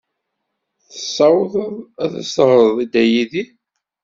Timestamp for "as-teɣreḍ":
2.21-2.77